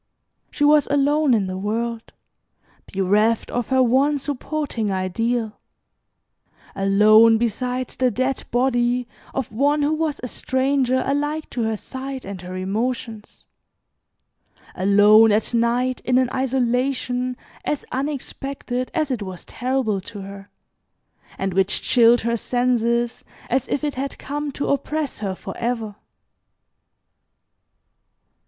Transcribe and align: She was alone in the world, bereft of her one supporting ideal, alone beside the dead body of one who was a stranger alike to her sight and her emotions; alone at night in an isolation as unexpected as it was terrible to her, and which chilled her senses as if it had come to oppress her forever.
She 0.49 0.63
was 0.63 0.87
alone 0.87 1.35
in 1.35 1.45
the 1.45 1.59
world, 1.59 2.11
bereft 2.91 3.51
of 3.51 3.69
her 3.69 3.83
one 3.83 4.17
supporting 4.17 4.89
ideal, 4.91 5.59
alone 6.75 7.37
beside 7.37 7.89
the 7.89 8.09
dead 8.09 8.43
body 8.49 9.07
of 9.35 9.51
one 9.51 9.83
who 9.83 9.93
was 9.93 10.19
a 10.23 10.27
stranger 10.27 11.03
alike 11.05 11.51
to 11.51 11.61
her 11.65 11.75
sight 11.77 12.25
and 12.25 12.41
her 12.41 12.55
emotions; 12.55 13.45
alone 14.73 15.31
at 15.31 15.53
night 15.53 16.01
in 16.03 16.17
an 16.17 16.31
isolation 16.33 17.37
as 17.63 17.85
unexpected 17.91 18.89
as 18.95 19.11
it 19.11 19.21
was 19.21 19.45
terrible 19.45 20.01
to 20.01 20.21
her, 20.21 20.49
and 21.37 21.53
which 21.53 21.83
chilled 21.83 22.21
her 22.21 22.37
senses 22.37 23.23
as 23.51 23.67
if 23.67 23.83
it 23.83 23.93
had 23.93 24.17
come 24.17 24.51
to 24.53 24.67
oppress 24.69 25.19
her 25.19 25.35
forever. 25.35 25.95